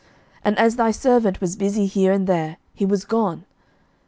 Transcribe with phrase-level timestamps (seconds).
[0.01, 0.09] 11:020:040
[0.45, 3.45] And as thy servant was busy here and there, he was gone.